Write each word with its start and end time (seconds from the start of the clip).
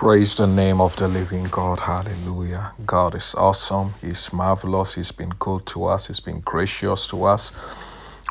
Praise 0.00 0.34
the 0.34 0.46
name 0.46 0.80
of 0.80 0.96
the 0.96 1.06
living 1.06 1.44
God. 1.44 1.78
Hallelujah. 1.78 2.72
God 2.86 3.14
is 3.14 3.34
awesome. 3.34 3.92
He's 4.00 4.32
marvelous. 4.32 4.94
He's 4.94 5.12
been 5.12 5.28
good 5.38 5.66
to 5.66 5.84
us. 5.84 6.06
He's 6.06 6.20
been 6.20 6.40
gracious 6.40 7.06
to 7.08 7.24
us. 7.24 7.52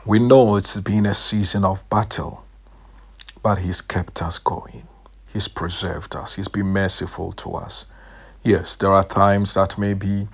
We 0.03 0.17
know 0.17 0.55
it's 0.55 0.79
been 0.79 1.05
a 1.05 1.13
season 1.13 1.63
of 1.63 1.87
battle, 1.91 2.43
but 3.43 3.59
He's 3.59 3.81
kept 3.81 4.23
us 4.23 4.39
going. 4.39 4.87
He's 5.31 5.47
preserved 5.47 6.15
us. 6.15 6.33
He's 6.33 6.47
been 6.47 6.65
merciful 6.65 7.33
to 7.33 7.51
us. 7.51 7.85
Yes, 8.43 8.75
there 8.75 8.91
are 8.91 9.03
times 9.03 9.53
that 9.53 9.77
maybe 9.77 10.27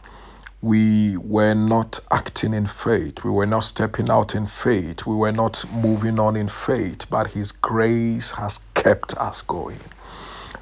we 0.61 1.17
were 1.17 1.53
not 1.53 1.99
acting 2.11 2.53
in 2.53 2.65
faith. 2.65 3.25
We 3.25 3.31
were 3.31 3.45
not 3.45 3.65
stepping 3.65 4.09
out 4.09 4.35
in 4.35 4.45
faith. 4.45 5.05
We 5.05 5.15
were 5.15 5.33
not 5.33 5.65
moving 5.69 6.17
on 6.17 6.37
in 6.37 6.47
faith, 6.47 7.09
but 7.09 7.27
His 7.27 7.51
grace 7.51 8.31
has 8.31 8.61
kept 8.73 9.17
us 9.17 9.41
going. 9.41 9.81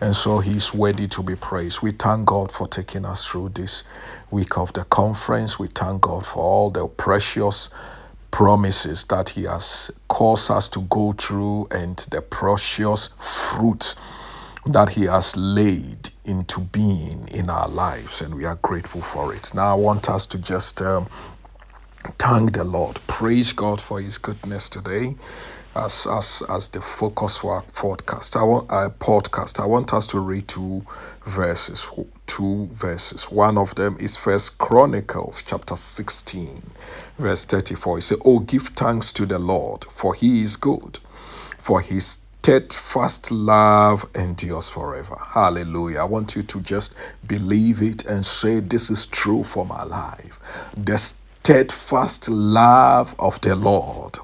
And 0.02 0.16
so 0.16 0.40
he's 0.40 0.74
worthy 0.74 1.08
to 1.10 1.24
be 1.24 1.36
praised. 1.36 1.82
We 1.82 1.92
thank 1.92 2.26
God 2.26 2.52
for 2.52 2.68
taking 2.68 3.06
us 3.06 3.26
through 3.26 3.50
this 3.50 3.84
week 4.32 4.58
of 4.58 4.74
the 4.74 4.84
conference. 4.86 5.60
We 5.60 5.68
thank 5.70 6.02
God 6.02 6.26
for 6.26 6.44
all 6.44 6.70
the 6.70 6.88
precious 6.88 7.70
promises 8.32 9.04
that 9.06 9.30
he 9.30 9.44
has 9.44 9.92
caused 10.08 10.52
us 10.52 10.68
to 10.70 10.82
go 10.84 11.14
through 11.14 11.68
and 11.72 11.98
the 12.12 12.22
precious 12.22 13.10
fruit 13.20 13.96
that 14.66 14.90
he 14.90 15.04
has 15.06 15.36
laid 15.36 16.10
into 16.26 16.62
being 16.62 17.28
in 17.30 17.50
our 17.50 17.68
lives. 17.68 18.22
And 18.22 18.36
we 18.36 18.46
are 18.46 18.56
grateful 18.62 19.02
for 19.02 19.34
it. 19.36 19.54
Now, 19.54 19.72
I 19.72 19.76
want 19.76 20.10
us 20.10 20.26
to 20.28 20.38
just 20.38 20.82
um, 20.82 21.08
thank 22.20 22.54
the 22.54 22.64
Lord. 22.64 23.00
Praise 23.08 23.52
God 23.54 23.80
for 23.82 24.02
his 24.02 24.18
goodness 24.18 24.70
today 24.70 25.16
as 25.76 26.06
as 26.10 26.44
as 26.50 26.68
the 26.70 26.82
focus 26.82 27.38
for 27.38 27.56
our 27.56 27.64
podcast. 27.64 28.36
I 28.36 28.44
want 28.44 28.72
our 28.72 28.90
podcast. 28.90 29.60
I 29.60 29.66
want 29.66 29.94
us 29.94 30.08
to 30.08 30.20
read 30.20 30.48
two 30.48 30.86
verses. 31.26 31.90
Two 32.28 32.68
verses. 32.68 33.32
One 33.32 33.58
of 33.58 33.76
them 33.76 33.98
is 34.00 34.16
First 34.16 34.58
Chronicles 34.58 35.44
chapter 35.46 35.76
sixteen, 35.76 36.64
verse 37.18 37.46
thirty-four. 37.46 37.98
It 37.98 38.04
says, 38.04 38.22
"Oh, 38.24 38.40
give 38.40 38.70
thanks 38.70 39.12
to 39.14 39.26
the 39.26 39.40
Lord, 39.40 39.84
for 39.86 40.14
He 40.14 40.44
is 40.44 40.56
good, 40.56 41.00
for 41.58 41.82
His." 41.82 42.20
Steadfast 42.44 43.32
love 43.32 44.06
endures 44.16 44.68
forever. 44.68 45.16
Hallelujah. 45.30 46.00
I 46.00 46.04
want 46.04 46.36
you 46.36 46.44
to 46.44 46.60
just 46.60 46.94
believe 47.26 47.82
it 47.82 48.06
and 48.06 48.26
say, 48.26 48.60
This 48.60 48.90
is 48.90 49.06
true 49.06 49.44
for 49.46 49.66
my 49.66 49.84
life. 49.84 50.42
The 50.76 50.98
steadfast 51.46 52.30
love 52.30 53.14
of 53.20 53.42
the 53.42 53.54
Lord 53.54 54.18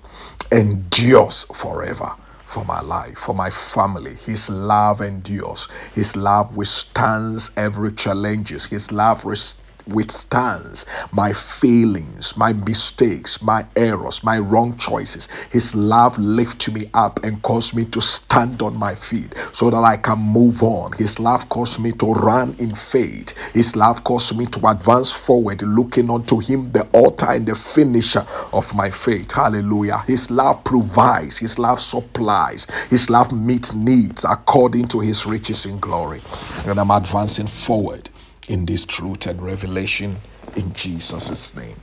endures 0.53 1.43
forever 1.53 2.13
for 2.45 2.63
my 2.63 2.79
life, 2.79 3.17
for 3.17 3.35
my 3.35 3.49
family. 3.49 4.15
His 4.15 4.49
love 4.49 5.01
endures. 5.01 5.67
His 5.93 6.15
love 6.15 6.55
withstands 6.55 7.51
every 7.57 7.91
challenges. 7.91 8.63
His 8.67 8.93
love 8.93 9.25
rest- 9.25 9.61
withstands 9.93 10.85
my 11.11 11.33
failings, 11.33 12.35
my 12.37 12.53
mistakes, 12.53 13.41
my 13.41 13.65
errors, 13.75 14.23
my 14.23 14.39
wrong 14.39 14.75
choices. 14.77 15.27
His 15.51 15.75
love 15.75 16.17
lifts 16.17 16.69
me 16.71 16.89
up 16.93 17.23
and 17.23 17.41
causes 17.41 17.73
me 17.73 17.85
to 17.85 18.01
stand 18.01 18.61
on 18.61 18.77
my 18.77 18.95
feet 18.95 19.33
so 19.53 19.69
that 19.69 19.83
I 19.83 19.97
can 19.97 20.19
move 20.19 20.63
on. 20.63 20.93
His 20.93 21.19
love 21.19 21.49
causes 21.49 21.79
me 21.79 21.91
to 21.93 22.13
run 22.13 22.55
in 22.59 22.75
faith. 22.75 23.35
His 23.53 23.75
love 23.75 24.03
causes 24.03 24.37
me 24.37 24.45
to 24.47 24.67
advance 24.67 25.11
forward, 25.11 25.61
looking 25.61 26.09
unto 26.09 26.39
Him, 26.39 26.71
the 26.71 26.87
author 26.93 27.31
and 27.31 27.45
the 27.45 27.55
finisher 27.55 28.25
of 28.53 28.73
my 28.75 28.89
faith. 28.89 29.31
Hallelujah. 29.31 29.99
His 30.07 30.29
love 30.31 30.63
provides, 30.63 31.37
His 31.37 31.59
love 31.59 31.79
supplies, 31.79 32.67
His 32.89 33.09
love 33.09 33.31
meets 33.31 33.73
needs 33.73 34.25
according 34.25 34.87
to 34.89 34.99
His 34.99 35.25
riches 35.25 35.65
in 35.65 35.79
glory. 35.79 36.21
And 36.65 36.79
I'm 36.79 36.91
advancing 36.91 37.47
forward 37.47 38.09
in 38.47 38.65
this 38.65 38.85
truth 38.85 39.27
and 39.27 39.41
revelation 39.41 40.17
in 40.55 40.73
Jesus' 40.73 41.55
name. 41.55 41.77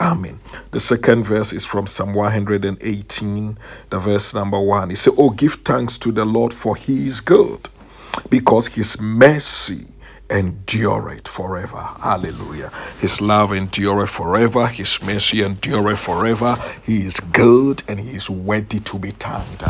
Amen. 0.00 0.40
The 0.72 0.80
second 0.80 1.24
verse 1.24 1.52
is 1.52 1.64
from 1.64 1.86
Psalm 1.86 2.14
118, 2.14 3.58
the 3.90 3.98
verse 3.98 4.34
number 4.34 4.60
one. 4.60 4.90
He 4.90 4.96
said, 4.96 5.14
Oh, 5.16 5.30
give 5.30 5.54
thanks 5.64 5.98
to 5.98 6.12
the 6.12 6.24
Lord, 6.24 6.54
for 6.54 6.76
he 6.76 7.06
is 7.06 7.20
good, 7.20 7.68
because 8.30 8.68
his 8.68 9.00
mercy 9.00 9.86
endureth 10.32 11.28
forever. 11.28 11.80
Hallelujah. 12.00 12.72
His 13.00 13.20
love 13.20 13.52
endureth 13.52 14.10
forever. 14.10 14.66
His 14.66 15.00
mercy 15.02 15.42
endureth 15.44 16.00
forever. 16.00 16.56
He 16.84 17.06
is 17.06 17.14
good 17.32 17.82
and 17.88 18.00
he 18.00 18.16
is 18.16 18.30
worthy 18.30 18.80
to 18.80 18.98
be 18.98 19.10
thanked. 19.12 19.62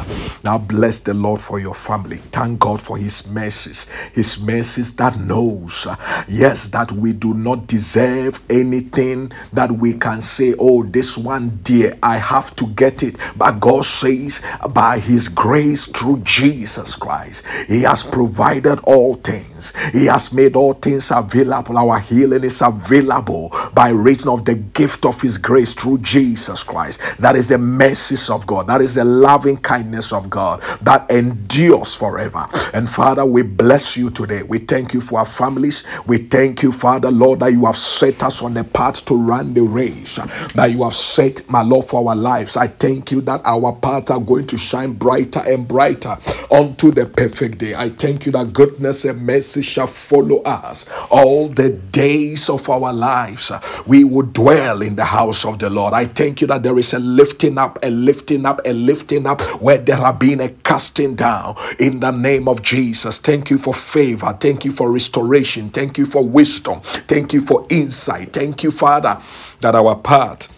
Now 0.45 0.59
bless 0.59 1.01
the 1.01 1.15
Lord 1.15 1.41
for 1.41 1.59
your 1.59 1.75
family. 1.75 2.19
Thank 2.31 2.61
God 2.61 2.81
for 2.81 2.97
his 2.97 3.27
mercies. 3.27 3.87
His 4.15 4.39
mercies 4.41 4.95
that 4.97 5.19
knows, 5.19 5.87
yes, 6.29 6.69
that 6.69 6.93
we 6.93 7.13
do 7.13 7.35
not 7.35 7.67
deserve 7.67 8.41
anything 8.49 9.33
that 9.53 9.71
we 9.73 9.95
can 9.95 10.21
say, 10.21 10.55
oh, 10.59 10.85
this 10.85 11.19
one 11.19 11.59
dear, 11.63 11.99
I 12.03 12.17
have 12.19 12.55
to 12.57 12.67
get 12.69 13.03
it. 13.03 13.17
But 13.37 13.61
God 13.61 13.85
says, 13.85 14.41
by 14.71 14.99
his 14.99 15.29
grace 15.29 15.87
through 15.87 16.21
Jesus 16.25 16.95
Christ, 16.95 17.45
he 17.69 17.81
has 17.83 18.03
provided 18.05 18.81
all 18.85 19.15
things. 19.17 19.73
He 19.93 20.07
has 20.07 20.33
made 20.33 20.52
made 20.53 20.57
all 20.61 20.75
things 20.75 21.11
available. 21.11 21.79
Our 21.79 21.99
healing 22.01 22.45
is 22.45 22.61
available 22.63 23.51
by 23.75 23.91
reason 23.91 24.29
of 24.29 24.45
the 24.45 24.55
gift 24.55 25.05
of 25.07 25.21
His 25.21 25.39
grace 25.39 25.75
through 25.75 25.99
Jesus 25.99 26.63
Christ. 26.63 27.01
That 27.19 27.37
is 27.37 27.49
the 27.49 27.59
mercies 27.59 28.31
of 28.31 28.47
God. 28.47 28.67
That 28.67 28.83
is 28.83 28.95
the 28.95 29.05
loving 29.05 29.57
kindness 29.59 30.13
of 30.13 30.31
God 30.31 30.63
that 30.83 31.11
endures 31.11 31.95
forever. 31.95 32.47
And 32.75 32.89
Father, 32.89 33.25
we 33.25 33.43
bless 33.43 33.97
you 33.97 34.11
today. 34.11 34.43
We 34.43 34.59
thank 34.59 34.95
you 34.95 35.01
for 35.01 35.21
our 35.21 35.27
families. 35.27 35.85
We 36.07 36.19
thank 36.19 36.63
you, 36.63 36.73
Father, 36.73 37.11
Lord, 37.11 37.41
that 37.41 37.53
you 37.53 37.67
have 37.67 37.77
set 37.77 38.23
us 38.23 38.43
on 38.43 38.55
the 38.55 38.65
path 38.65 39.05
to 39.07 39.15
run 39.17 39.55
the 39.55 39.63
race, 39.63 40.17
that 40.55 40.71
you 40.71 40.83
have 40.85 40.95
set, 40.95 41.49
my 41.51 41.63
Lord, 41.63 41.87
for 41.87 42.09
our 42.09 42.17
lives. 42.17 42.57
I 42.57 42.69
thank 42.69 43.11
you 43.13 43.21
that 43.23 43.41
our 43.45 43.75
paths 43.77 44.11
are 44.11 44.21
going 44.21 44.47
to 44.49 44.59
shine 44.59 44.93
brighter 44.93 45.43
and 45.47 45.67
brighter 45.67 46.19
unto 46.51 46.91
the 46.93 47.07
perfect 47.07 47.59
day. 47.59 47.75
I 47.75 47.91
thank 47.91 48.27
you 48.27 48.33
that 48.33 48.53
goodness 48.53 49.05
and 49.05 49.25
mercy 49.27 49.63
shall 49.63 49.87
follow 49.87 50.42
us 50.45 50.87
all 51.11 51.49
the 51.49 51.71
days 51.71 52.49
of 52.49 52.69
our 52.69 52.93
lives. 52.93 53.53
We 53.87 54.05
will 54.05 54.27
dwell 54.27 54.83
in 54.83 54.97
the 54.97 55.05
house 55.05 55.45
of 55.45 55.59
the 55.59 55.71
Lord. 55.71 55.95
I 55.95 56.07
thank 56.07 56.41
you 56.41 56.47
that 56.49 56.63
there 56.63 56.79
is 56.79 56.93
a 56.95 56.99
lifting 56.99 57.59
up, 57.59 57.79
a 57.83 57.91
lifting 57.91 58.47
up, 58.47 58.61
a 58.65 58.73
lifting 58.73 59.27
up 59.27 59.43
where 59.61 59.79
there 59.79 59.97
have 59.97 60.19
been 60.19 60.41
a 60.41 60.49
casting 60.49 61.15
down 61.15 61.57
in 61.79 62.01
the 62.01 62.11
name 62.11 62.49
of 62.49 62.63
Jesus. 62.63 63.19
Thank 63.19 63.51
you 63.51 63.59
for 63.59 63.75
favor. 63.75 64.37
Thank 64.41 64.65
you 64.65 64.73
for 64.73 64.91
restoration. 64.91 65.71
Thank 65.71 65.99
you 65.99 66.07
for 66.07 66.27
wisdom. 66.27 66.81
Thank 67.09 67.33
you 67.33 67.41
for 67.41 67.67
insight. 67.71 68.33
Thank 68.33 68.63
you, 68.63 68.71
Father, 68.71 69.21
that 69.61 69.75
our 69.75 69.97
path 69.97 70.49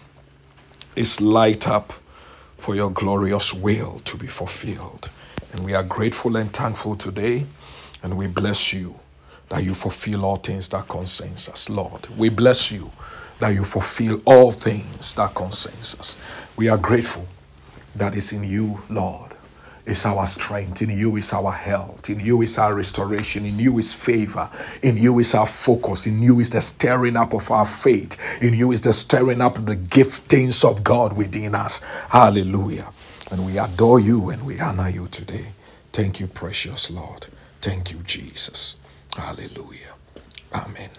is 0.95 1.21
light 1.21 1.67
up 1.67 1.93
for 2.57 2.75
your 2.75 2.89
glorious 2.91 3.53
will 3.53 3.99
to 3.99 4.17
be 4.17 4.27
fulfilled. 4.27 5.09
And 5.53 5.63
we 5.65 5.73
are 5.73 5.83
grateful 5.83 6.35
and 6.37 6.51
thankful 6.51 6.95
today, 6.95 7.45
and 8.03 8.17
we 8.17 8.27
bless 8.27 8.73
you 8.73 8.99
that 9.49 9.63
you 9.63 9.73
fulfill 9.73 10.25
all 10.25 10.37
things 10.37 10.69
that 10.69 10.87
concerns 10.87 11.49
us, 11.49 11.69
Lord. 11.69 12.07
We 12.17 12.29
bless 12.29 12.71
you 12.71 12.91
that 13.39 13.49
you 13.49 13.63
fulfill 13.63 14.21
all 14.25 14.51
things 14.51 15.13
that 15.15 15.35
concerns 15.35 15.95
us. 15.99 16.15
We 16.55 16.69
are 16.69 16.77
grateful 16.77 17.27
that 17.95 18.15
is 18.15 18.31
in 18.31 18.43
you, 18.43 18.81
Lord. 18.89 19.31
Is 19.85 20.03
our 20.03 20.25
strength. 20.25 20.81
In 20.81 20.89
you 20.89 21.15
is 21.15 21.31
our 21.31 21.51
health. 21.51 22.09
In 22.09 22.19
you 22.19 22.41
is 22.41 22.57
our 22.57 22.73
restoration. 22.73 23.45
In 23.45 23.59
you 23.59 23.77
is 23.77 23.93
favor. 23.93 24.49
In 24.81 24.97
you 24.97 25.19
is 25.19 25.35
our 25.35 25.45
focus. 25.45 26.07
In 26.07 26.23
you 26.23 26.39
is 26.39 26.49
the 26.49 26.59
stirring 26.59 27.15
up 27.15 27.33
of 27.35 27.51
our 27.51 27.67
faith. 27.67 28.17
In 28.41 28.55
you 28.55 28.71
is 28.71 28.81
the 28.81 28.93
stirring 28.93 29.41
up 29.41 29.59
of 29.59 29.67
the 29.67 29.75
giftings 29.75 30.67
of 30.67 30.83
God 30.83 31.13
within 31.13 31.53
us. 31.53 31.81
Hallelujah. 32.09 32.91
And 33.29 33.45
we 33.45 33.59
adore 33.59 33.99
you 33.99 34.31
and 34.31 34.41
we 34.41 34.59
honor 34.59 34.89
you 34.89 35.07
today. 35.07 35.49
Thank 35.93 36.19
you, 36.19 36.25
precious 36.25 36.89
Lord. 36.89 37.27
Thank 37.61 37.91
you, 37.91 37.99
Jesus. 37.99 38.77
Hallelujah. 39.15 39.95
Amen. 40.53 40.95